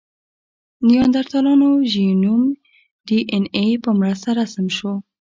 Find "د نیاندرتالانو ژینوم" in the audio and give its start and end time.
0.03-2.43